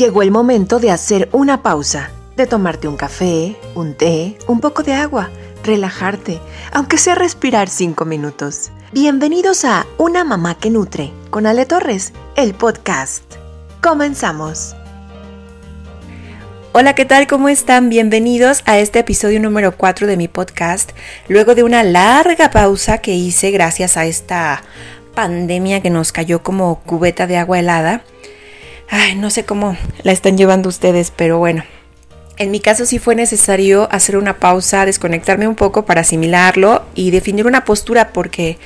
Llegó 0.00 0.22
el 0.22 0.30
momento 0.30 0.80
de 0.80 0.90
hacer 0.90 1.28
una 1.30 1.62
pausa, 1.62 2.10
de 2.34 2.46
tomarte 2.46 2.88
un 2.88 2.96
café, 2.96 3.54
un 3.74 3.92
té, 3.92 4.38
un 4.46 4.58
poco 4.60 4.82
de 4.82 4.94
agua, 4.94 5.28
relajarte, 5.62 6.40
aunque 6.72 6.96
sea 6.96 7.14
respirar 7.14 7.68
cinco 7.68 8.06
minutos. 8.06 8.70
Bienvenidos 8.92 9.66
a 9.66 9.86
Una 9.98 10.24
Mamá 10.24 10.54
que 10.54 10.70
Nutre 10.70 11.12
con 11.28 11.44
Ale 11.44 11.66
Torres, 11.66 12.14
el 12.34 12.54
podcast. 12.54 13.24
Comenzamos. 13.82 14.74
Hola, 16.72 16.94
¿qué 16.94 17.04
tal? 17.04 17.26
¿Cómo 17.26 17.50
están? 17.50 17.90
Bienvenidos 17.90 18.62
a 18.64 18.78
este 18.78 19.00
episodio 19.00 19.38
número 19.38 19.76
4 19.76 20.06
de 20.06 20.16
mi 20.16 20.28
podcast, 20.28 20.92
luego 21.28 21.54
de 21.54 21.62
una 21.62 21.82
larga 21.82 22.50
pausa 22.50 23.02
que 23.02 23.16
hice 23.16 23.50
gracias 23.50 23.98
a 23.98 24.06
esta 24.06 24.62
pandemia 25.14 25.82
que 25.82 25.90
nos 25.90 26.10
cayó 26.10 26.42
como 26.42 26.80
cubeta 26.86 27.26
de 27.26 27.36
agua 27.36 27.58
helada. 27.58 28.02
Ay, 28.90 29.14
no 29.14 29.30
sé 29.30 29.44
cómo 29.44 29.76
la 30.02 30.12
están 30.12 30.36
llevando 30.36 30.68
ustedes, 30.68 31.12
pero 31.14 31.38
bueno. 31.38 31.62
En 32.38 32.50
mi 32.50 32.58
caso 32.58 32.86
sí 32.86 32.98
fue 32.98 33.14
necesario 33.14 33.86
hacer 33.92 34.16
una 34.16 34.38
pausa, 34.38 34.86
desconectarme 34.86 35.46
un 35.46 35.56
poco 35.56 35.84
para 35.84 36.00
asimilarlo 36.00 36.82
y 36.94 37.10
definir 37.10 37.46
una 37.46 37.66
postura 37.66 38.14
porque, 38.14 38.56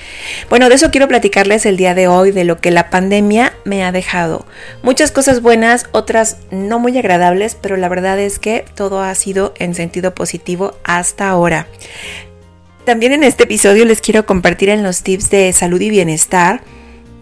bueno, 0.48 0.68
de 0.68 0.76
eso 0.76 0.92
quiero 0.92 1.08
platicarles 1.08 1.66
el 1.66 1.76
día 1.76 1.92
de 1.92 2.06
hoy, 2.06 2.30
de 2.30 2.44
lo 2.44 2.60
que 2.60 2.70
la 2.70 2.88
pandemia 2.88 3.52
me 3.64 3.82
ha 3.82 3.90
dejado. 3.90 4.46
Muchas 4.82 5.10
cosas 5.10 5.42
buenas, 5.42 5.88
otras 5.90 6.36
no 6.52 6.78
muy 6.78 6.96
agradables, 6.96 7.56
pero 7.60 7.76
la 7.76 7.88
verdad 7.88 8.18
es 8.20 8.38
que 8.38 8.64
todo 8.76 9.02
ha 9.02 9.12
sido 9.16 9.54
en 9.58 9.74
sentido 9.74 10.14
positivo 10.14 10.76
hasta 10.84 11.28
ahora. 11.28 11.66
También 12.84 13.12
en 13.12 13.24
este 13.24 13.42
episodio 13.42 13.84
les 13.84 14.00
quiero 14.00 14.24
compartir 14.24 14.68
en 14.68 14.84
los 14.84 15.02
tips 15.02 15.30
de 15.30 15.52
salud 15.52 15.80
y 15.80 15.90
bienestar 15.90 16.60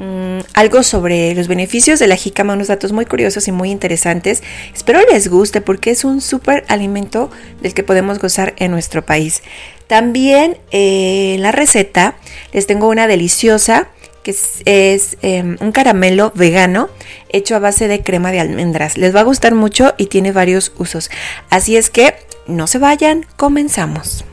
Mm, 0.02 0.40
algo 0.54 0.82
sobre 0.82 1.32
los 1.36 1.46
beneficios 1.46 2.00
de 2.00 2.08
la 2.08 2.16
jícama, 2.16 2.54
unos 2.54 2.66
datos 2.66 2.90
muy 2.90 3.06
curiosos 3.06 3.46
y 3.46 3.52
muy 3.52 3.70
interesantes. 3.70 4.42
Espero 4.74 4.98
les 5.08 5.28
guste 5.28 5.60
porque 5.60 5.92
es 5.92 6.04
un 6.04 6.20
súper 6.20 6.64
alimento 6.66 7.30
del 7.60 7.72
que 7.72 7.84
podemos 7.84 8.18
gozar 8.18 8.52
en 8.56 8.72
nuestro 8.72 9.06
país. 9.06 9.42
También 9.86 10.58
eh, 10.72 11.34
en 11.36 11.42
la 11.42 11.52
receta 11.52 12.16
les 12.52 12.66
tengo 12.66 12.88
una 12.88 13.06
deliciosa 13.06 13.90
que 14.24 14.34
es, 14.64 15.16
em, 15.22 15.56
un 15.60 15.70
caramelo 15.70 16.32
vegano 16.34 16.88
hecho 17.28 17.54
a 17.54 17.60
base 17.60 17.86
de 17.86 18.02
crema 18.02 18.32
de 18.32 18.40
almendras. 18.40 18.98
Les 18.98 19.14
va 19.14 19.20
a 19.20 19.24
gustar 19.24 19.54
mucho 19.54 19.94
y 19.98 20.06
tiene 20.06 20.32
varios 20.32 20.72
usos. 20.78 21.10
Así 21.48 21.76
es 21.76 21.90
que 21.90 22.14
no 22.48 22.66
se 22.66 22.78
vayan, 22.78 23.24
comenzamos. 23.36 24.24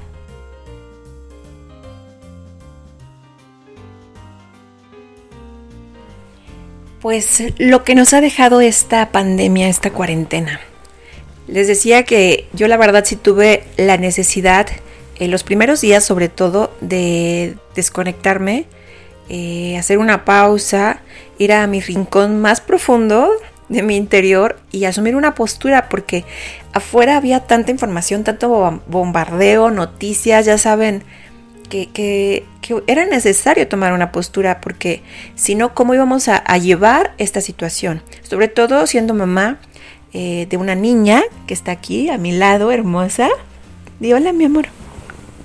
Pues 7.02 7.42
lo 7.58 7.86
que 7.86 7.96
nos 7.96 8.14
ha 8.14 8.20
dejado 8.20 8.60
esta 8.60 9.12
pandemia, 9.12 9.70
esta 9.70 9.92
cuarentena. 9.92 10.60
Les 11.48 11.68
decía 11.68 12.04
que 12.04 12.48
yo 12.54 12.68
la 12.68 12.78
verdad 12.78 13.06
sí 13.06 13.16
tuve 13.16 13.64
la 13.78 13.98
necesidad 13.98 14.68
en 15.18 15.32
los 15.32 15.44
primeros 15.44 15.82
días 15.82 16.04
sobre 16.04 16.28
todo 16.28 16.74
de 16.82 17.56
desconectarme, 17.74 18.66
eh, 19.30 19.78
hacer 19.78 19.98
una 19.98 20.26
pausa, 20.26 21.02
ir 21.38 21.54
a 21.54 21.66
mi 21.68 21.80
rincón 21.80 22.42
más 22.42 22.60
profundo 22.60 23.30
de 23.70 23.82
mi 23.82 23.96
interior 23.96 24.60
y 24.72 24.86
asumir 24.86 25.16
una 25.16 25.36
postura 25.36 25.88
porque 25.88 26.26
afuera 26.74 27.16
había 27.16 27.42
tanta 27.42 27.72
información, 27.72 28.24
tanto 28.24 28.82
bombardeo, 28.88 29.72
noticias, 29.72 30.46
ya 30.46 30.58
saben, 30.58 31.04
que, 31.70 32.46
era 32.88 33.06
necesario 33.06 33.68
tomar 33.68 33.94
una 33.94 34.12
postura 34.12 34.62
porque 34.62 35.02
si 35.36 35.56
no, 35.56 35.74
¿cómo 35.74 35.94
íbamos 35.94 36.28
a, 36.28 36.58
llevar 36.58 37.14
esta 37.18 37.42
situación? 37.42 38.02
Sobre 38.24 38.48
todo 38.48 38.86
siendo 38.88 39.14
mamá 39.14 39.60
eh, 40.14 40.48
de 40.50 40.58
una 40.58 40.76
niña 40.76 41.24
que 41.48 41.54
está 41.54 41.72
aquí 41.72 42.10
a 42.10 42.18
mi 42.18 42.32
lado, 42.32 42.72
hermosa. 42.72 43.30
Di 44.00 44.14
hola, 44.14 44.34
mi 44.34 44.46
amor. 44.46 44.68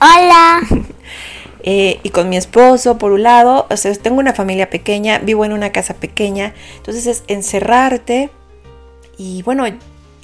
Hola. 0.01 0.61
Eh, 1.67 1.99
y 2.03 2.11
con 2.11 2.29
mi 2.29 2.37
esposo, 2.37 2.99
por 2.99 3.13
un 3.13 3.23
lado, 3.23 3.67
o 3.71 3.77
sea, 3.79 3.91
tengo 3.95 4.19
una 4.19 4.35
familia 4.35 4.69
pequeña, 4.69 5.19
vivo 5.21 5.47
en 5.47 5.55
una 5.55 5.73
casa 5.73 5.95
pequeña, 5.95 6.53
entonces 6.77 7.07
es 7.07 7.25
encerrarte 7.27 8.29
y 9.17 9.43
bueno, 9.45 9.65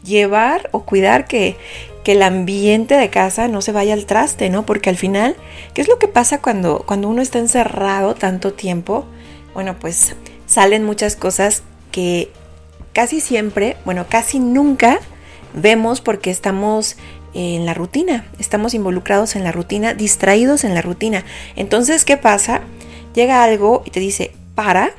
llevar 0.04 0.68
o 0.72 0.84
cuidar 0.84 1.26
que, 1.26 1.56
que 2.04 2.12
el 2.12 2.22
ambiente 2.22 2.96
de 2.96 3.10
casa 3.10 3.48
no 3.48 3.60
se 3.60 3.72
vaya 3.72 3.94
al 3.94 4.06
traste, 4.06 4.48
¿no? 4.48 4.64
Porque 4.64 4.90
al 4.90 4.96
final, 4.96 5.36
¿qué 5.74 5.82
es 5.82 5.88
lo 5.88 5.98
que 5.98 6.08
pasa 6.08 6.40
cuando, 6.40 6.84
cuando 6.86 7.08
uno 7.08 7.22
está 7.22 7.38
encerrado 7.38 8.14
tanto 8.14 8.52
tiempo? 8.52 9.04
Bueno, 9.54 9.76
pues 9.78 10.14
salen 10.46 10.84
muchas 10.84 11.16
cosas 11.16 11.62
que 11.92 12.30
casi 12.92 13.20
siempre, 13.20 13.76
bueno, 13.84 14.06
casi 14.08 14.38
nunca 14.38 15.00
vemos 15.54 16.00
porque 16.00 16.30
estamos 16.30 16.96
en 17.34 17.66
la 17.66 17.74
rutina, 17.74 18.26
estamos 18.38 18.74
involucrados 18.74 19.36
en 19.36 19.44
la 19.44 19.52
rutina, 19.52 19.94
distraídos 19.94 20.64
en 20.64 20.74
la 20.74 20.82
rutina. 20.82 21.24
Entonces, 21.56 22.04
¿qué 22.04 22.16
pasa? 22.16 22.62
Llega 23.14 23.44
algo 23.44 23.82
y 23.84 23.90
te 23.90 24.00
dice, 24.00 24.32
para, 24.54 24.92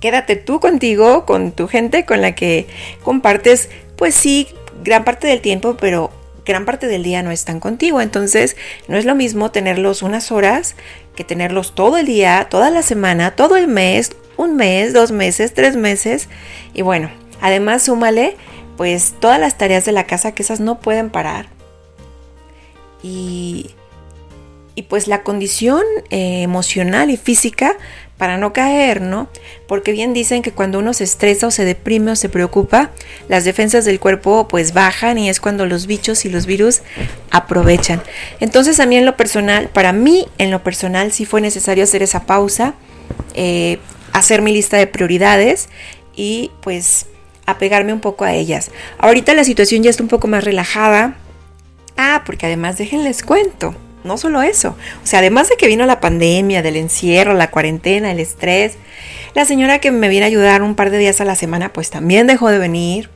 quédate 0.00 0.36
tú 0.36 0.60
contigo, 0.60 1.24
con 1.24 1.52
tu 1.52 1.66
gente 1.66 2.04
con 2.04 2.20
la 2.20 2.34
que 2.34 2.66
compartes, 3.02 3.70
pues 3.96 4.14
sí, 4.14 4.48
gran 4.84 5.04
parte 5.04 5.26
del 5.26 5.40
tiempo, 5.40 5.76
pero 5.78 6.10
gran 6.44 6.64
parte 6.64 6.86
del 6.86 7.02
día 7.02 7.22
no 7.22 7.30
están 7.30 7.58
contigo. 7.58 8.00
Entonces, 8.00 8.56
no 8.86 8.96
es 8.96 9.04
lo 9.04 9.14
mismo 9.14 9.50
tenerlos 9.50 10.02
unas 10.02 10.30
horas 10.30 10.76
que 11.16 11.24
tenerlos 11.24 11.74
todo 11.74 11.96
el 11.96 12.06
día, 12.06 12.46
toda 12.50 12.70
la 12.70 12.82
semana, 12.82 13.32
todo 13.32 13.56
el 13.56 13.66
mes, 13.66 14.12
un 14.36 14.56
mes, 14.56 14.92
dos 14.92 15.10
meses, 15.10 15.54
tres 15.54 15.76
meses. 15.76 16.28
Y 16.74 16.82
bueno, 16.82 17.10
además 17.40 17.82
súmale 17.82 18.36
pues 18.76 19.14
todas 19.20 19.40
las 19.40 19.56
tareas 19.56 19.84
de 19.84 19.92
la 19.92 20.04
casa 20.04 20.32
que 20.32 20.42
esas 20.42 20.60
no 20.60 20.80
pueden 20.80 21.10
parar. 21.10 21.46
Y, 23.02 23.70
y 24.74 24.82
pues 24.82 25.06
la 25.06 25.22
condición 25.22 25.82
eh, 26.10 26.42
emocional 26.42 27.10
y 27.10 27.16
física 27.16 27.76
para 28.18 28.38
no 28.38 28.52
caer, 28.52 29.00
¿no? 29.00 29.28
Porque 29.66 29.92
bien 29.92 30.12
dicen 30.12 30.42
que 30.42 30.52
cuando 30.52 30.78
uno 30.78 30.94
se 30.94 31.04
estresa 31.04 31.48
o 31.48 31.50
se 31.50 31.64
deprime 31.64 32.12
o 32.12 32.16
se 32.16 32.28
preocupa, 32.28 32.90
las 33.28 33.44
defensas 33.44 33.84
del 33.84 33.98
cuerpo 33.98 34.46
pues 34.48 34.72
bajan 34.72 35.18
y 35.18 35.28
es 35.28 35.40
cuando 35.40 35.66
los 35.66 35.86
bichos 35.86 36.24
y 36.24 36.28
los 36.28 36.46
virus 36.46 36.82
aprovechan. 37.30 38.02
Entonces 38.40 38.78
a 38.78 38.86
mí 38.86 38.96
en 38.96 39.04
lo 39.04 39.16
personal, 39.16 39.68
para 39.68 39.92
mí 39.92 40.26
en 40.38 40.50
lo 40.50 40.62
personal 40.62 41.12
sí 41.12 41.24
fue 41.24 41.40
necesario 41.40 41.84
hacer 41.84 42.02
esa 42.02 42.24
pausa, 42.24 42.74
eh, 43.34 43.78
hacer 44.12 44.42
mi 44.42 44.52
lista 44.52 44.76
de 44.76 44.86
prioridades 44.86 45.68
y 46.14 46.52
pues 46.62 47.06
apegarme 47.46 47.92
un 47.92 48.00
poco 48.00 48.24
a 48.24 48.32
ellas. 48.32 48.70
Ahorita 48.98 49.34
la 49.34 49.44
situación 49.44 49.82
ya 49.82 49.90
está 49.90 50.02
un 50.02 50.08
poco 50.08 50.28
más 50.28 50.44
relajada. 50.44 51.16
Ah, 51.96 52.22
porque 52.26 52.46
además 52.46 52.76
déjenles 52.76 53.22
cuento 53.22 53.76
no 54.04 54.18
solo 54.18 54.42
eso, 54.42 54.76
o 55.02 55.06
sea, 55.06 55.18
además 55.18 55.48
de 55.48 55.56
que 55.56 55.66
vino 55.66 55.86
la 55.86 56.00
pandemia, 56.00 56.62
del 56.62 56.76
encierro, 56.76 57.34
la 57.34 57.50
cuarentena, 57.50 58.12
el 58.12 58.20
estrés, 58.20 58.76
la 59.34 59.44
señora 59.44 59.80
que 59.80 59.90
me 59.90 60.08
viene 60.08 60.24
a 60.24 60.28
ayudar 60.28 60.62
un 60.62 60.74
par 60.74 60.90
de 60.90 60.98
días 60.98 61.20
a 61.20 61.24
la 61.24 61.34
semana, 61.34 61.72
pues 61.72 61.90
también 61.90 62.26
dejó 62.26 62.50
de 62.50 62.58
venir. 62.58 63.10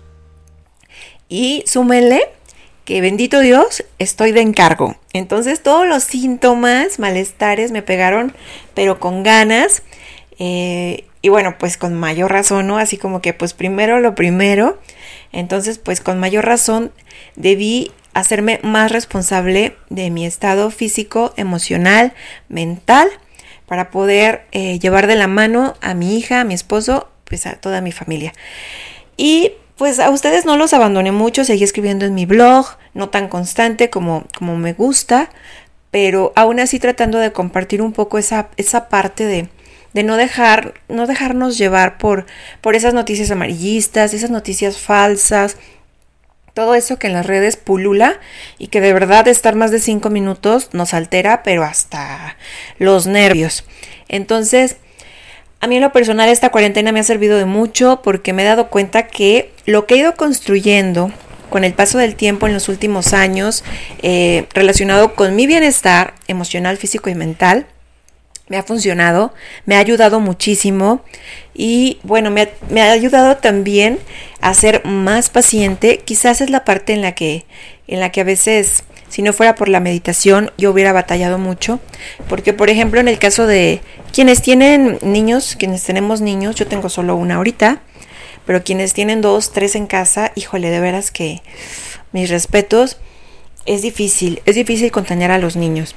Y 1.29 1.63
súmenle 1.67 2.23
que 2.89 3.03
bendito 3.03 3.41
Dios, 3.41 3.85
estoy 3.99 4.33
de 4.33 4.41
encargo. 4.41 4.97
Entonces 5.13 5.63
todos 5.63 5.87
los 5.87 6.05
síntomas, 6.05 6.99
malestares 6.99 7.71
me 7.71 7.83
pegaron, 7.83 8.35
pero 8.73 8.99
con 8.99 9.23
ganas. 9.23 9.83
Eh, 10.39 11.05
y 11.21 11.29
bueno, 11.29 11.57
pues 11.59 11.77
con 11.77 11.93
mayor 11.93 12.33
razón, 12.33 12.67
¿no? 12.67 12.79
Así 12.79 12.97
como 12.97 13.21
que 13.21 13.35
pues 13.35 13.53
primero 13.53 14.01
lo 14.01 14.15
primero. 14.15 14.79
Entonces 15.33 15.77
pues 15.79 16.01
con 16.01 16.19
mayor 16.19 16.47
razón 16.47 16.91
debí 17.37 17.93
hacerme 18.15 18.61
más 18.63 18.93
responsable 18.93 19.77
de 19.91 20.11
mi 20.11 20.27
estado 20.27 20.71
físico, 20.71 21.33
emocional, 21.37 22.13
mental, 22.49 23.09
para 23.67 23.91
poder 23.91 24.47
eh, 24.53 24.79
llevar 24.79 25.07
de 25.07 25.17
la 25.17 25.27
mano 25.27 25.75
a 25.81 25.95
mi 25.95 26.17
hija, 26.17 26.41
a 26.41 26.45
mi 26.45 26.55
esposo, 26.55 27.09
pues 27.25 27.47
a 27.47 27.57
toda 27.57 27.81
mi 27.81 27.93
familia. 27.93 28.33
Y 29.17 29.53
pues 29.77 30.01
a 30.01 30.11
ustedes 30.11 30.45
no 30.45 30.57
los 30.57 30.75
abandoné 30.75 31.13
mucho, 31.13 31.45
seguí 31.45 31.63
escribiendo 31.63 32.05
en 32.05 32.15
mi 32.15 32.27
blog, 32.27 32.67
no 32.95 33.11
tan 33.11 33.29
constante 33.29 33.91
como, 33.91 34.27
como 34.37 34.57
me 34.57 34.73
gusta, 34.73 35.31
pero 35.91 36.33
aún 36.35 36.61
así 36.61 36.79
tratando 36.79 37.19
de 37.19 37.33
compartir 37.33 37.81
un 37.81 37.93
poco 37.93 38.19
esa, 38.19 38.49
esa 38.57 38.89
parte 38.89 39.25
de, 39.25 39.49
de 39.95 40.03
no 40.03 40.17
dejar, 40.17 40.75
no 40.89 41.07
dejarnos 41.07 41.59
llevar 41.59 41.99
por, 41.99 42.27
por 42.61 42.75
esas 42.75 42.93
noticias 42.93 43.31
amarillistas, 43.31 44.15
esas 44.15 44.31
noticias 44.31 44.79
falsas, 44.79 45.57
todo 46.59 46.75
eso 46.75 46.99
que 46.99 47.07
en 47.07 47.13
las 47.13 47.25
redes 47.25 47.57
pulula 47.57 48.19
y 48.59 48.67
que 48.67 48.81
de 48.81 48.93
verdad 48.93 49.29
estar 49.29 49.55
más 49.55 49.71
de 49.71 49.79
cinco 49.79 50.11
minutos 50.11 50.71
nos 50.73 50.93
altera, 50.93 51.45
pero 51.45 51.63
hasta 51.63 52.37
los 52.81 53.07
nervios. 53.07 53.63
Entonces, 54.09 54.75
a 55.61 55.69
mí 55.69 55.77
en 55.77 55.83
lo 55.83 55.93
personal 55.93 56.29
esta 56.29 56.51
cuarentena 56.51 56.91
me 56.91 56.99
ha 56.99 57.05
servido 57.05 57.39
de 57.39 57.45
mucho 57.45 58.01
porque 58.03 58.33
me 58.33 58.43
he 58.43 58.45
dado 58.45 58.71
cuenta 58.71 59.07
que 59.07 59.53
lo 59.67 59.87
que 59.87 59.95
he 59.95 59.99
ido 59.99 60.17
construyendo 60.17 61.13
con 61.49 61.63
el 61.63 61.75
paso 61.75 61.97
del 61.99 62.17
tiempo 62.17 62.49
en 62.49 62.55
los 62.55 62.69
últimos 62.69 63.13
años 63.13 63.63
eh, 64.03 64.47
relacionado 64.53 65.15
con 65.15 65.37
mi 65.37 65.47
bienestar 65.47 66.15
emocional, 66.27 66.77
físico 66.77 67.09
y 67.09 67.15
mental, 67.15 67.69
me 68.49 68.57
ha 68.57 68.63
funcionado, 68.63 69.33
me 69.67 69.77
ha 69.77 69.79
ayudado 69.79 70.21
muchísimo 70.21 71.03
y 71.55 71.99
bueno, 72.03 72.31
me 72.31 72.83
ha, 72.83 72.93
ayudado 72.93 73.37
también 73.37 73.99
a 74.41 74.55
ser 74.55 74.85
más 74.85 75.31
paciente. 75.31 75.99
Quizás 75.99 76.41
es 76.41 76.51
la 76.51 76.65
parte 76.65 76.93
en 76.93 77.03
la 77.03 77.15
que, 77.15 77.45
en 77.87 78.01
la 78.01 78.11
que 78.11 78.21
a 78.21 78.25
veces, 78.25 78.85
si 79.09 79.23
no 79.23 79.33
fuera 79.33 79.55
por 79.55 79.69
la 79.69 79.81
meditación, 79.81 80.53
yo 80.57 80.71
hubiera 80.71 80.93
batallado 80.93 81.39
mucho. 81.39 81.81
Porque, 82.29 82.53
por 82.53 82.71
ejemplo, 82.71 83.01
en 83.01 83.09
el 83.09 83.19
caso 83.19 83.47
de 83.47 83.81
quienes 84.13 84.43
tienen 84.43 84.99
niños, 85.03 85.57
quienes 85.59 85.83
tenemos 85.83 86.21
niños, 86.21 86.55
yo 86.55 86.67
tengo 86.67 86.89
solo 86.89 87.17
una 87.17 87.37
ahorita, 87.37 87.83
pero 88.47 88.65
quienes 88.65 88.95
tienen 88.95 89.21
dos, 89.21 89.53
tres 89.53 89.75
en 89.75 89.87
casa, 89.87 90.33
híjole, 90.35 90.71
de 90.71 90.81
veras 90.81 91.11
que 91.11 91.43
mis 92.13 92.31
respetos, 92.31 92.99
es 93.67 93.83
difícil, 93.83 94.41
es 94.47 94.55
difícil 94.55 94.91
contañar 94.91 95.31
a 95.31 95.39
los 95.39 95.57
niños. 95.57 95.95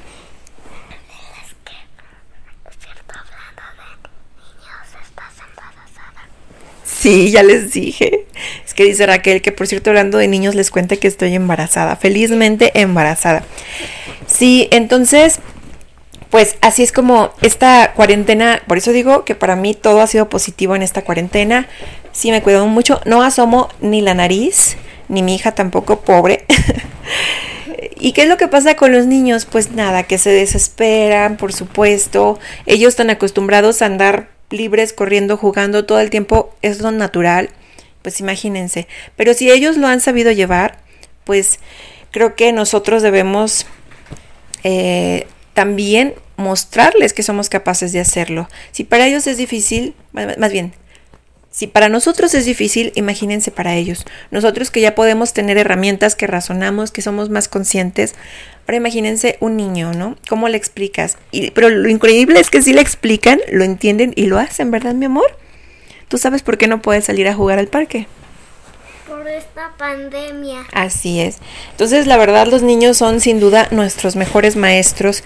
Sí, 7.02 7.32
ya 7.32 7.42
les 7.42 7.74
dije. 7.74 8.28
Es 8.64 8.76
que 8.76 8.84
dice 8.84 9.08
Raquel 9.08 9.42
que 9.42 9.52
por 9.52 9.66
cierto 9.66 9.90
hablando 9.90 10.20
de 10.20 10.28
niños 10.28 10.54
les 10.54 10.70
cuente 10.70 11.00
que 11.00 11.08
estoy 11.08 11.34
embarazada, 11.34 11.96
felizmente 11.96 12.80
embarazada. 12.80 13.44
Sí, 14.28 14.68
entonces, 14.70 15.40
pues 16.30 16.58
así 16.62 16.84
es 16.84 16.92
como 16.92 17.32
esta 17.42 17.94
cuarentena, 17.94 18.62
por 18.68 18.78
eso 18.78 18.92
digo 18.92 19.26
que 19.26 19.34
para 19.34 19.56
mí 19.56 19.74
todo 19.74 20.00
ha 20.00 20.06
sido 20.06 20.30
positivo 20.30 20.76
en 20.76 20.84
esta 20.84 21.02
cuarentena. 21.04 21.68
Sí, 22.12 22.30
me 22.30 22.44
cuidado 22.44 22.68
mucho, 22.68 23.02
no 23.06 23.24
asomo 23.24 23.70
ni 23.82 24.02
la 24.02 24.14
nariz, 24.14 24.78
ni 25.10 25.24
mi 25.24 25.34
hija 25.34 25.54
tampoco, 25.54 26.02
pobre. 26.02 26.46
¿Y 28.00 28.12
qué 28.12 28.24
es 28.24 28.30
lo 28.30 28.38
que 28.38 28.48
pasa 28.48 28.76
con 28.76 28.92
los 28.92 29.08
niños? 29.08 29.46
Pues 29.46 29.72
nada, 29.72 30.04
que 30.04 30.20
se 30.20 30.30
desesperan, 30.30 31.38
por 31.38 31.52
supuesto. 31.52 32.40
Ellos 32.68 32.90
están 32.90 33.10
acostumbrados 33.10 33.82
a 33.82 33.88
andar 33.88 34.30
libres, 34.52 34.94
corriendo, 34.94 35.38
jugando 35.38 35.86
todo 35.86 36.00
el 36.00 36.10
tiempo, 36.10 36.54
es 36.62 36.82
lo 36.82 36.92
natural, 36.92 37.50
pues 38.02 38.20
imagínense. 38.20 38.88
Pero 39.16 39.34
si 39.34 39.52
ellos 39.52 39.78
lo 39.78 39.88
han 39.88 40.02
sabido 40.02 40.32
llevar, 40.32 40.80
pues 41.24 41.60
creo 42.12 42.36
que 42.36 42.52
nosotros 42.52 43.02
debemos 43.02 43.66
eh, 44.64 45.28
también 45.54 46.14
mostrarles 46.38 47.14
que 47.14 47.24
somos 47.24 47.50
capaces 47.50 47.92
de 47.92 48.00
hacerlo. 48.00 48.50
Si 48.72 48.84
para 48.84 49.08
ellos 49.08 49.28
es 49.28 49.38
difícil, 49.38 49.96
más 50.12 50.52
bien, 50.52 50.74
si 51.52 51.68
para 51.68 51.90
nosotros 51.90 52.34
es 52.34 52.46
difícil, 52.46 52.94
imagínense 52.96 53.52
para 53.52 53.76
ellos. 53.76 54.06
Nosotros 54.32 54.72
que 54.72 54.80
ya 54.80 54.96
podemos 54.96 55.34
tener 55.34 55.58
herramientas, 55.58 56.16
que 56.16 56.26
razonamos, 56.26 56.92
que 56.92 57.02
somos 57.02 57.30
más 57.30 57.50
conscientes. 57.50 58.16
Ahora 58.62 58.78
imagínense 58.78 59.36
un 59.42 59.58
niño, 59.58 59.94
¿no? 59.94 60.16
¿Cómo 60.30 60.48
le 60.48 60.56
explicas? 60.56 61.18
Y, 61.32 61.52
pero 61.52 61.70
lo 61.70 61.90
increíble 61.90 62.40
es 62.40 62.50
que 62.50 62.62
si 62.62 62.72
le 62.72 62.80
explican, 62.80 63.42
lo 63.52 63.66
entienden 63.66 64.14
y 64.16 64.28
lo 64.28 64.40
hacen, 64.40 64.72
¿verdad, 64.72 64.94
mi 64.94 65.06
amor? 65.06 65.38
¿Tú 66.08 66.18
sabes 66.18 66.42
por 66.42 66.58
qué 66.58 66.68
no 66.68 66.82
puedes 66.82 67.04
salir 67.04 67.28
a 67.28 67.34
jugar 67.34 67.60
al 67.60 67.68
parque? 67.68 68.08
Por 69.06 69.28
esta 69.28 69.74
pandemia. 69.78 70.64
Así 70.72 71.20
es. 71.20 71.40
Entonces, 71.72 72.08
la 72.08 72.16
verdad, 72.16 72.48
los 72.48 72.64
niños 72.64 72.96
son 72.96 73.20
sin 73.20 73.42
duda 73.42 73.68
nuestros 73.72 74.16
mejores 74.16 74.56
maestros 74.56 75.26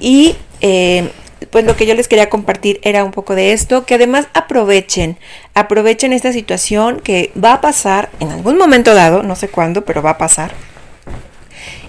y 0.00 0.36
eh, 0.62 1.10
pues 1.50 1.64
lo 1.64 1.76
que 1.76 1.86
yo 1.86 1.94
les 1.94 2.08
quería 2.08 2.28
compartir 2.28 2.80
era 2.82 3.04
un 3.04 3.12
poco 3.12 3.34
de 3.34 3.52
esto, 3.52 3.86
que 3.86 3.94
además 3.94 4.28
aprovechen, 4.34 5.16
aprovechen 5.54 6.12
esta 6.12 6.32
situación 6.32 7.00
que 7.00 7.32
va 7.42 7.54
a 7.54 7.60
pasar 7.60 8.10
en 8.20 8.30
algún 8.30 8.58
momento 8.58 8.94
dado, 8.94 9.22
no 9.22 9.36
sé 9.36 9.48
cuándo, 9.48 9.84
pero 9.84 10.02
va 10.02 10.10
a 10.10 10.18
pasar. 10.18 10.52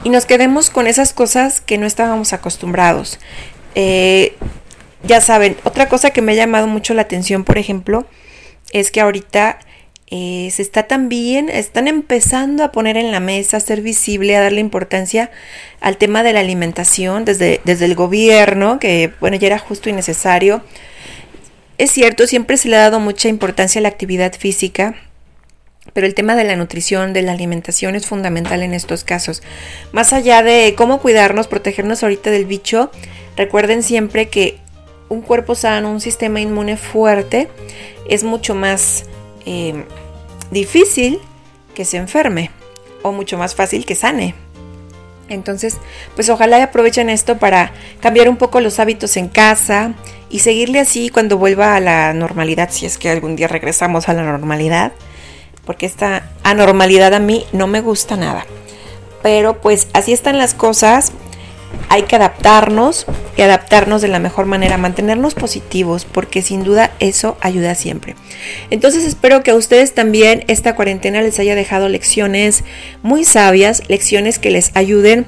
Y 0.04 0.10
nos 0.10 0.26
quedemos 0.26 0.70
con 0.70 0.88
esas 0.88 1.14
cosas 1.14 1.62
que 1.62 1.78
no 1.78 1.86
estábamos 1.86 2.34
acostumbrados. 2.34 3.20
Eh, 3.76 4.36
ya 5.04 5.22
saben, 5.22 5.58
otra 5.64 5.90
cosa 5.90 6.12
que 6.12 6.22
me 6.22 6.32
ha 6.32 6.36
llamado 6.36 6.68
mucho 6.68 6.94
la 6.94 7.04
atención, 7.04 7.44
por 7.44 7.58
ejemplo, 7.58 8.06
es 8.72 8.92
que 8.92 9.02
ahorita 9.02 9.60
eh, 10.10 10.50
se 10.54 10.62
está 10.62 10.84
también, 10.84 11.50
están 11.50 11.90
empezando 11.90 12.64
a 12.64 12.72
poner 12.72 12.96
en 12.96 13.12
la 13.12 13.20
mesa, 13.20 13.58
a 13.58 13.60
ser 13.60 13.82
visible, 13.82 14.38
a 14.38 14.42
darle 14.42 14.62
importancia 14.62 15.32
al 15.82 15.98
tema 15.98 16.24
de 16.24 16.32
la 16.32 16.40
alimentación 16.40 17.26
desde, 17.26 17.60
desde 17.66 17.86
el 17.86 17.96
gobierno, 17.96 18.80
que 18.80 19.12
bueno, 19.20 19.36
ya 19.36 19.48
era 19.48 19.60
justo 19.60 19.90
y 19.90 19.94
necesario. 19.94 20.64
Es 21.78 21.92
cierto, 21.92 22.26
siempre 22.26 22.56
se 22.56 22.70
le 22.70 22.78
ha 22.78 22.82
dado 22.82 23.02
mucha 23.02 23.28
importancia 23.28 23.80
a 23.80 23.84
la 23.84 23.90
actividad 23.90 24.34
física, 24.34 24.96
pero 25.92 26.08
el 26.08 26.16
tema 26.16 26.38
de 26.38 26.46
la 26.46 26.56
nutrición, 26.56 27.12
de 27.12 27.22
la 27.22 27.34
alimentación 27.34 27.96
es 27.96 28.08
fundamental 28.08 28.64
en 28.64 28.74
estos 28.74 29.04
casos. 29.04 29.44
Más 29.92 30.14
allá 30.14 30.42
de 30.42 30.74
cómo 30.78 31.02
cuidarnos, 31.02 31.48
protegernos 31.48 32.02
ahorita 32.02 32.32
del 32.32 32.46
bicho, 32.46 32.92
recuerden 33.36 33.84
siempre 33.84 34.30
que 34.30 34.58
un 35.10 35.22
cuerpo 35.22 35.54
sano, 35.54 35.92
un 35.92 36.02
sistema 36.02 36.40
inmune 36.40 36.78
fuerte, 36.78 37.50
es 38.10 38.24
mucho 38.24 38.56
más 38.56 39.06
eh, 39.48 39.86
difícil 40.52 41.22
que 41.74 41.86
se 41.86 41.96
enferme 41.96 42.52
o 43.02 43.14
mucho 43.14 43.38
más 43.38 43.56
fácil 43.56 43.86
que 43.86 43.96
sane. 43.96 44.36
Entonces, 45.30 45.78
pues 46.16 46.30
ojalá 46.30 46.62
aprovechen 46.62 47.10
esto 47.10 47.38
para 47.38 47.72
cambiar 48.02 48.28
un 48.28 48.36
poco 48.36 48.60
los 48.60 48.80
hábitos 48.80 49.16
en 49.16 49.30
casa 49.30 49.94
y 50.30 50.40
seguirle 50.40 50.82
así 50.82 51.10
cuando 51.10 51.38
vuelva 51.38 51.76
a 51.76 51.80
la 51.80 52.14
normalidad, 52.14 52.70
si 52.72 52.86
es 52.86 52.98
que 52.98 53.10
algún 53.10 53.38
día 53.38 53.48
regresamos 53.48 54.10
a 54.10 54.14
la 54.14 54.24
normalidad, 54.24 54.92
porque 55.66 55.86
esta 55.86 56.30
anormalidad 56.44 57.14
a 57.14 57.20
mí 57.20 57.46
no 57.54 57.68
me 57.68 57.80
gusta 57.80 58.18
nada. 58.18 58.46
Pero 59.24 59.62
pues 59.62 59.88
así 59.94 60.12
están 60.12 60.38
las 60.38 60.54
cosas, 60.54 61.14
hay 61.90 62.04
que 62.04 62.16
adaptarnos 62.16 63.06
y 63.38 63.42
adaptarnos 63.42 64.02
de 64.02 64.08
la 64.08 64.20
mejor 64.20 64.46
manera, 64.46 64.78
mantenernos 64.78 65.34
positivos, 65.34 66.06
porque 66.06 66.42
sin 66.42 66.64
duda 66.64 66.92
eso 67.00 67.38
ayuda 67.42 67.76
siempre. 67.76 68.16
Entonces 68.70 69.06
espero 69.06 69.44
que 69.44 69.52
a 69.52 69.56
ustedes 69.56 69.94
también 69.94 70.44
esta 70.48 70.76
cuarentena 70.76 71.22
les 71.22 71.40
haya 71.40 71.56
dejado 71.56 71.90
lecciones 71.90 72.64
muy 73.04 73.24
sabias, 73.26 73.84
lecciones 73.88 74.40
que 74.40 74.52
les 74.52 74.72
ayuden 74.76 75.26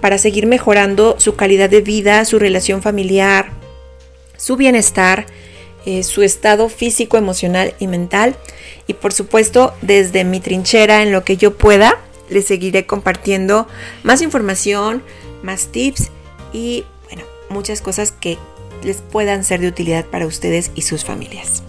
para 0.00 0.18
seguir 0.18 0.46
mejorando 0.46 1.16
su 1.18 1.36
calidad 1.36 1.70
de 1.70 1.82
vida, 1.82 2.24
su 2.24 2.38
relación 2.38 2.82
familiar, 2.82 3.50
su 4.36 4.56
bienestar, 4.56 5.26
eh, 5.86 6.02
su 6.02 6.22
estado 6.22 6.68
físico, 6.68 7.18
emocional 7.18 7.74
y 7.78 7.86
mental. 7.86 8.34
Y 8.86 8.94
por 8.94 9.12
supuesto, 9.12 9.74
desde 9.82 10.24
mi 10.24 10.40
trinchera, 10.40 11.02
en 11.02 11.12
lo 11.12 11.24
que 11.24 11.36
yo 11.36 11.56
pueda, 11.56 11.98
les 12.28 12.46
seguiré 12.46 12.86
compartiendo 12.86 13.66
más 14.02 14.22
información, 14.22 15.02
más 15.42 15.68
tips 15.68 16.10
y 16.52 16.84
bueno, 17.04 17.24
muchas 17.48 17.80
cosas 17.80 18.12
que 18.12 18.38
les 18.82 18.98
puedan 18.98 19.44
ser 19.44 19.60
de 19.60 19.68
utilidad 19.68 20.06
para 20.06 20.26
ustedes 20.26 20.70
y 20.74 20.82
sus 20.82 21.04
familias. 21.04 21.62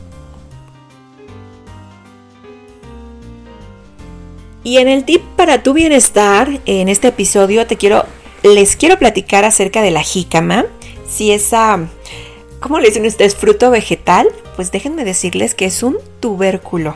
Y 4.63 4.77
en 4.77 4.88
el 4.88 5.05
tip 5.05 5.24
para 5.36 5.63
tu 5.63 5.74
bienestar, 5.74 6.60
en 6.65 6.88
este 6.88 7.07
episodio 7.07 7.65
te 7.65 7.77
quiero, 7.77 8.05
les 8.43 8.75
quiero 8.75 8.98
platicar 9.00 9.43
acerca 9.43 9.81
de 9.81 9.91
la 9.91 10.03
jícama. 10.03 10.65
Si 11.10 11.31
esa, 11.31 11.79
¿cómo 12.60 12.79
le 12.79 12.89
dicen 12.89 13.05
ustedes? 13.05 13.36
Fruto 13.36 13.72
vegetal, 13.72 14.27
pues 14.55 14.72
déjenme 14.72 15.03
decirles 15.03 15.55
que 15.55 15.65
es 15.65 15.81
un 15.81 15.98
tubérculo. 16.19 16.95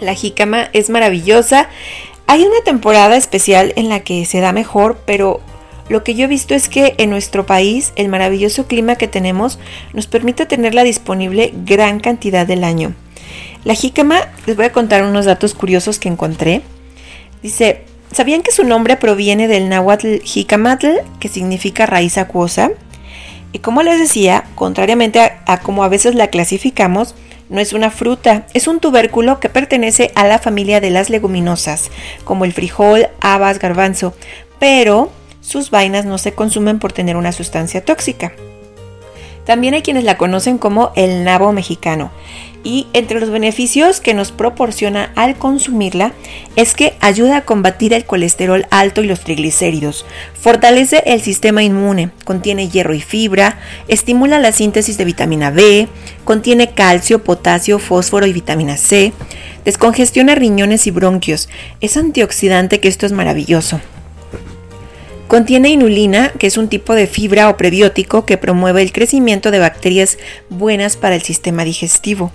La 0.00 0.14
jícama 0.14 0.68
es 0.72 0.90
maravillosa. 0.90 1.68
Hay 2.26 2.42
una 2.42 2.60
temporada 2.64 3.16
especial 3.16 3.72
en 3.76 3.88
la 3.88 4.00
que 4.00 4.24
se 4.24 4.40
da 4.40 4.52
mejor, 4.52 4.98
pero 5.06 5.40
lo 5.88 6.02
que 6.02 6.14
yo 6.14 6.24
he 6.24 6.28
visto 6.28 6.54
es 6.54 6.68
que 6.68 6.94
en 6.98 7.10
nuestro 7.10 7.46
país 7.46 7.92
el 7.96 8.08
maravilloso 8.08 8.66
clima 8.66 8.96
que 8.96 9.08
tenemos 9.08 9.58
nos 9.92 10.06
permite 10.06 10.46
tenerla 10.46 10.82
disponible 10.82 11.52
gran 11.64 12.00
cantidad 12.00 12.46
del 12.46 12.64
año. 12.64 12.94
La 13.64 13.74
jícama, 13.74 14.20
les 14.46 14.56
voy 14.56 14.66
a 14.66 14.72
contar 14.72 15.04
unos 15.04 15.24
datos 15.24 15.54
curiosos 15.54 15.98
que 15.98 16.08
encontré. 16.08 16.62
Dice, 17.42 17.82
¿sabían 18.12 18.42
que 18.42 18.52
su 18.52 18.64
nombre 18.64 18.96
proviene 18.96 19.48
del 19.48 19.68
náhuatl 19.68 20.20
jicamatl, 20.22 20.88
que 21.20 21.28
significa 21.28 21.86
raíz 21.86 22.18
acuosa? 22.18 22.70
Y 23.52 23.60
como 23.60 23.82
les 23.82 23.98
decía, 23.98 24.44
contrariamente 24.54 25.20
a, 25.20 25.42
a 25.46 25.60
como 25.60 25.84
a 25.84 25.88
veces 25.88 26.14
la 26.14 26.28
clasificamos, 26.28 27.14
no 27.48 27.60
es 27.60 27.72
una 27.72 27.90
fruta, 27.90 28.46
es 28.54 28.66
un 28.66 28.80
tubérculo 28.80 29.38
que 29.38 29.48
pertenece 29.50 30.10
a 30.14 30.26
la 30.26 30.38
familia 30.38 30.80
de 30.80 30.90
las 30.90 31.10
leguminosas, 31.10 31.90
como 32.24 32.44
el 32.44 32.52
frijol, 32.52 33.08
habas, 33.20 33.58
garbanzo, 33.58 34.14
pero 34.58 35.10
sus 35.44 35.70
vainas 35.70 36.06
no 36.06 36.16
se 36.16 36.32
consumen 36.32 36.78
por 36.78 36.92
tener 36.92 37.16
una 37.16 37.32
sustancia 37.32 37.84
tóxica. 37.84 38.32
También 39.44 39.74
hay 39.74 39.82
quienes 39.82 40.04
la 40.04 40.16
conocen 40.16 40.56
como 40.56 40.90
el 40.96 41.22
nabo 41.22 41.52
mexicano. 41.52 42.10
Y 42.66 42.86
entre 42.94 43.20
los 43.20 43.28
beneficios 43.28 44.00
que 44.00 44.14
nos 44.14 44.32
proporciona 44.32 45.12
al 45.16 45.36
consumirla 45.36 46.14
es 46.56 46.74
que 46.74 46.94
ayuda 47.00 47.36
a 47.36 47.40
combatir 47.42 47.92
el 47.92 48.06
colesterol 48.06 48.66
alto 48.70 49.02
y 49.02 49.06
los 49.06 49.20
triglicéridos, 49.20 50.06
fortalece 50.32 51.02
el 51.04 51.20
sistema 51.20 51.62
inmune, 51.62 52.08
contiene 52.24 52.70
hierro 52.70 52.94
y 52.94 53.02
fibra, 53.02 53.58
estimula 53.86 54.38
la 54.38 54.50
síntesis 54.50 54.96
de 54.96 55.04
vitamina 55.04 55.50
B, 55.50 55.88
contiene 56.24 56.70
calcio, 56.70 57.22
potasio, 57.22 57.78
fósforo 57.78 58.24
y 58.26 58.32
vitamina 58.32 58.78
C, 58.78 59.12
descongestiona 59.66 60.34
riñones 60.34 60.86
y 60.86 60.90
bronquios, 60.90 61.50
es 61.82 61.98
antioxidante 61.98 62.80
que 62.80 62.88
esto 62.88 63.04
es 63.04 63.12
maravilloso 63.12 63.82
contiene 65.34 65.70
inulina, 65.70 66.30
que 66.38 66.46
es 66.46 66.56
un 66.56 66.68
tipo 66.68 66.94
de 66.94 67.08
fibra 67.08 67.48
o 67.48 67.56
prebiótico 67.56 68.24
que 68.24 68.38
promueve 68.38 68.82
el 68.82 68.92
crecimiento 68.92 69.50
de 69.50 69.58
bacterias 69.58 70.16
buenas 70.48 70.96
para 70.96 71.16
el 71.16 71.22
sistema 71.22 71.64
digestivo. 71.64 72.30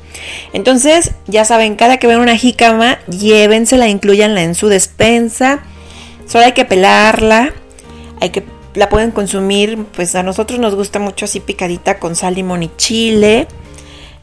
Entonces, 0.51 1.11
ya 1.25 1.45
saben, 1.45 1.77
cada 1.77 1.95
que 1.95 2.07
vean 2.07 2.19
una 2.19 2.35
jícama, 2.35 2.99
llévensela, 3.07 3.87
incluyanla 3.87 4.43
en 4.43 4.53
su 4.53 4.67
despensa. 4.67 5.61
Solo 6.27 6.43
hay 6.43 6.51
que 6.51 6.65
pelarla, 6.65 7.53
hay 8.19 8.31
que 8.31 8.43
la 8.73 8.89
pueden 8.89 9.11
consumir, 9.11 9.85
pues 9.95 10.13
a 10.15 10.21
nosotros 10.21 10.59
nos 10.59 10.75
gusta 10.75 10.99
mucho 10.99 11.23
así 11.23 11.39
picadita 11.39 11.99
con 11.99 12.17
sal, 12.17 12.35
limón 12.35 12.63
y 12.63 12.71
chile. 12.75 13.47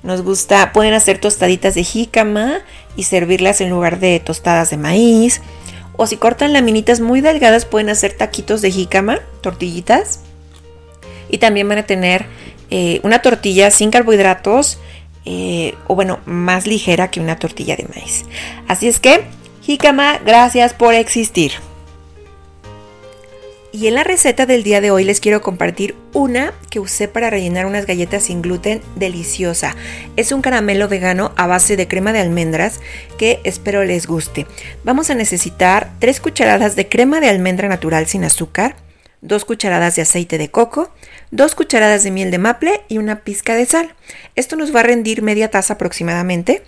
Nos 0.02 0.20
gusta, 0.20 0.74
pueden 0.74 0.92
hacer 0.92 1.16
tostaditas 1.16 1.74
de 1.76 1.82
jícama 1.82 2.58
y 2.94 3.04
servirlas 3.04 3.62
en 3.62 3.70
lugar 3.70 4.00
de 4.00 4.20
tostadas 4.20 4.68
de 4.68 4.76
maíz. 4.76 5.40
O 5.96 6.06
si 6.06 6.16
cortan 6.16 6.52
laminitas 6.52 7.00
muy 7.00 7.20
delgadas, 7.20 7.64
pueden 7.64 7.88
hacer 7.88 8.12
taquitos 8.12 8.60
de 8.62 8.70
jícama, 8.70 9.20
tortillitas. 9.40 10.20
Y 11.28 11.38
también 11.38 11.68
van 11.68 11.78
a 11.78 11.86
tener 11.86 12.26
eh, 12.70 13.00
una 13.02 13.22
tortilla 13.22 13.70
sin 13.70 13.90
carbohidratos, 13.90 14.78
eh, 15.24 15.74
o 15.86 15.94
bueno, 15.94 16.20
más 16.26 16.66
ligera 16.66 17.10
que 17.10 17.20
una 17.20 17.38
tortilla 17.38 17.76
de 17.76 17.88
maíz. 17.94 18.24
Así 18.68 18.88
es 18.88 19.00
que, 19.00 19.24
jícama, 19.62 20.18
gracias 20.24 20.74
por 20.74 20.94
existir. 20.94 21.52
Y 23.72 23.88
en 23.88 23.94
la 23.94 24.04
receta 24.04 24.46
del 24.46 24.62
día 24.62 24.80
de 24.80 24.90
hoy 24.90 25.04
les 25.04 25.20
quiero 25.20 25.42
compartir 25.42 25.96
una 26.14 26.54
que 26.70 26.80
usé 26.80 27.08
para 27.08 27.28
rellenar 27.28 27.66
unas 27.66 27.84
galletas 27.84 28.22
sin 28.22 28.40
gluten 28.40 28.80
deliciosa. 28.94 29.76
Es 30.16 30.32
un 30.32 30.40
caramelo 30.40 30.88
vegano 30.88 31.32
a 31.36 31.46
base 31.46 31.76
de 31.76 31.86
crema 31.86 32.12
de 32.12 32.20
almendras 32.20 32.80
que 33.18 33.40
espero 33.44 33.84
les 33.84 34.06
guste. 34.06 34.46
Vamos 34.84 35.10
a 35.10 35.14
necesitar 35.14 35.92
3 35.98 36.20
cucharadas 36.20 36.74
de 36.74 36.88
crema 36.88 37.20
de 37.20 37.28
almendra 37.28 37.68
natural 37.68 38.06
sin 38.06 38.24
azúcar, 38.24 38.76
2 39.20 39.44
cucharadas 39.44 39.96
de 39.96 40.02
aceite 40.02 40.38
de 40.38 40.50
coco, 40.50 40.90
2 41.32 41.54
cucharadas 41.54 42.02
de 42.02 42.12
miel 42.12 42.30
de 42.30 42.38
maple 42.38 42.80
y 42.88 42.98
una 42.98 43.24
pizca 43.24 43.56
de 43.56 43.66
sal. 43.66 43.94
Esto 44.36 44.56
nos 44.56 44.74
va 44.74 44.80
a 44.80 44.84
rendir 44.84 45.22
media 45.22 45.50
taza 45.50 45.74
aproximadamente. 45.74 46.62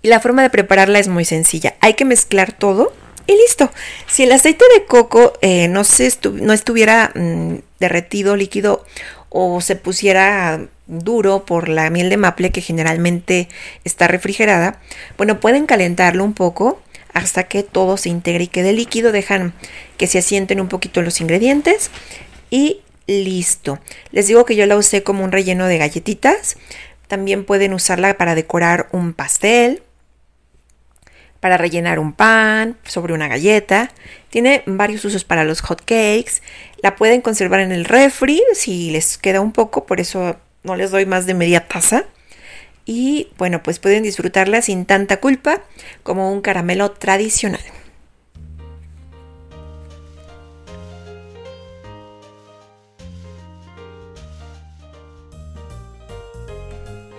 Y 0.00 0.08
la 0.08 0.20
forma 0.20 0.42
de 0.42 0.50
prepararla 0.50 0.98
es 0.98 1.08
muy 1.08 1.24
sencilla. 1.24 1.74
Hay 1.80 1.94
que 1.94 2.04
mezclar 2.04 2.52
todo 2.52 2.92
y 3.26 3.32
listo. 3.36 3.70
Si 4.06 4.24
el 4.24 4.32
aceite 4.32 4.64
de 4.74 4.84
coco 4.84 5.34
eh, 5.40 5.68
no, 5.68 5.84
se 5.84 6.10
no 6.32 6.52
estuviera 6.52 7.12
mm, 7.14 7.56
derretido, 7.80 8.36
líquido 8.36 8.84
o 9.28 9.60
se 9.60 9.76
pusiera 9.76 10.66
duro 10.86 11.46
por 11.46 11.68
la 11.68 11.88
miel 11.90 12.10
de 12.10 12.16
maple 12.16 12.50
que 12.50 12.60
generalmente 12.60 13.48
está 13.84 14.08
refrigerada, 14.08 14.80
bueno, 15.16 15.40
pueden 15.40 15.66
calentarlo 15.66 16.24
un 16.24 16.34
poco 16.34 16.80
hasta 17.14 17.44
que 17.44 17.62
todo 17.62 17.96
se 17.96 18.08
integre 18.08 18.44
y 18.44 18.48
quede 18.48 18.72
líquido. 18.72 19.12
Dejan 19.12 19.54
que 19.96 20.06
se 20.06 20.18
asienten 20.18 20.60
un 20.60 20.68
poquito 20.68 21.02
los 21.02 21.20
ingredientes 21.20 21.90
y 22.50 22.80
listo. 23.06 23.78
Les 24.10 24.26
digo 24.26 24.44
que 24.44 24.56
yo 24.56 24.66
la 24.66 24.76
usé 24.76 25.02
como 25.02 25.24
un 25.24 25.32
relleno 25.32 25.66
de 25.66 25.78
galletitas. 25.78 26.56
También 27.08 27.44
pueden 27.44 27.74
usarla 27.74 28.16
para 28.16 28.34
decorar 28.34 28.88
un 28.92 29.12
pastel 29.12 29.82
para 31.42 31.56
rellenar 31.56 31.98
un 31.98 32.12
pan, 32.12 32.76
sobre 32.84 33.14
una 33.14 33.26
galleta. 33.26 33.90
Tiene 34.30 34.62
varios 34.64 35.04
usos 35.04 35.24
para 35.24 35.42
los 35.42 35.60
hot 35.60 35.80
cakes. 35.80 36.34
La 36.84 36.94
pueden 36.94 37.20
conservar 37.20 37.58
en 37.58 37.72
el 37.72 37.84
refri 37.84 38.40
si 38.54 38.92
les 38.92 39.18
queda 39.18 39.40
un 39.40 39.50
poco, 39.50 39.84
por 39.84 39.98
eso 39.98 40.36
no 40.62 40.76
les 40.76 40.92
doy 40.92 41.04
más 41.04 41.26
de 41.26 41.34
media 41.34 41.66
taza. 41.66 42.04
Y 42.86 43.30
bueno, 43.38 43.60
pues 43.60 43.80
pueden 43.80 44.04
disfrutarla 44.04 44.62
sin 44.62 44.86
tanta 44.86 45.16
culpa 45.16 45.64
como 46.04 46.32
un 46.32 46.42
caramelo 46.42 46.92
tradicional. 46.92 47.60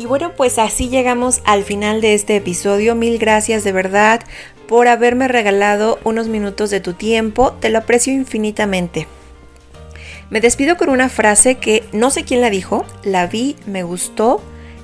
Y 0.04 0.06
bueno, 0.06 0.34
pues 0.36 0.60
así 0.60 0.90
llegamos 0.90 1.42
al 1.46 1.64
final 1.64 2.02
de 2.02 2.14
este 2.14 2.36
episodio. 2.36 2.94
Mil 2.94 3.18
gracias 3.18 3.64
de 3.64 3.72
verdad 3.72 4.20
por 4.68 4.90
haberme 4.90 5.30
regalado 5.30 5.98
unos 6.04 6.28
minutos 6.28 6.70
de 6.72 6.82
tu 6.82 6.92
tiempo. 6.92 7.54
Te 7.54 7.70
lo 7.70 7.78
aprecio 7.78 8.12
infinitamente. 8.12 9.08
Me 10.30 10.42
despido 10.42 10.76
con 10.76 10.90
una 10.90 11.08
frase 11.08 11.56
que 11.56 11.86
no 11.94 12.12
sé 12.12 12.26
quién 12.26 12.42
la 12.42 12.50
dijo, 12.50 12.86
la 13.06 13.28
vi, 13.28 13.56
me 13.66 13.84
gustó 13.84 14.42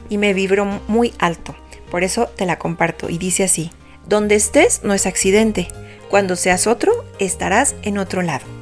y 0.07 0.17
me 0.17 0.33
vibró 0.33 0.63
muy 0.87 1.13
alto. 1.19 1.53
Por 1.91 2.05
eso 2.05 2.27
te 2.27 2.45
la 2.45 2.57
comparto 2.57 3.09
y 3.09 3.17
dice 3.17 3.43
así, 3.43 3.71
donde 4.07 4.35
estés 4.35 4.85
no 4.85 4.93
es 4.93 5.05
accidente, 5.05 5.67
cuando 6.09 6.37
seas 6.37 6.65
otro 6.65 6.93
estarás 7.19 7.75
en 7.81 7.97
otro 7.97 8.21
lado. 8.21 8.58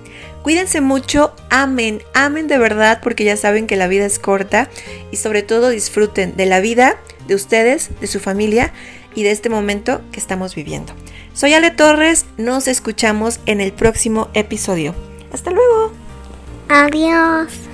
Cuídense 0.48 0.80
mucho, 0.80 1.34
amen, 1.50 2.02
amen 2.14 2.48
de 2.48 2.58
verdad 2.58 3.02
porque 3.04 3.26
ya 3.26 3.36
saben 3.36 3.68
que 3.68 3.76
la 3.76 3.90
vida 3.90 4.06
es 4.06 4.18
corta 4.18 4.70
y 5.12 5.18
sobre 5.18 5.44
todo 5.44 5.68
disfruten 5.68 6.38
de 6.38 6.46
la 6.46 6.62
vida, 6.62 6.96
de 7.28 7.36
ustedes, 7.36 7.90
de 8.00 8.08
su 8.08 8.22
familia 8.22 8.72
y 9.14 9.24
de 9.24 9.32
este 9.32 9.50
momento 9.50 10.00
que 10.14 10.22
estamos 10.22 10.56
viviendo. 10.56 10.94
Soy 11.34 11.54
Ale 11.54 11.72
Torres, 11.72 12.28
nos 12.38 12.70
escuchamos 12.70 13.42
en 13.46 13.60
el 13.60 13.74
próximo 13.74 14.30
episodio. 14.34 14.96
Hasta 15.34 15.52
luego. 15.52 15.92
Adiós. 16.70 17.67